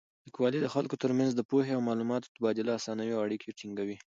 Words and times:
لیکوالی 0.25 0.59
د 0.61 0.67
خلکو 0.75 0.95
تر 1.03 1.11
منځ 1.19 1.31
د 1.35 1.41
پوهې 1.49 1.71
او 1.75 1.81
معلوماتو 1.87 2.33
تبادله 2.35 2.71
اسانوي 2.79 3.13
او 3.15 3.23
اړیکې 3.25 3.55
ټینګوي. 3.59 3.97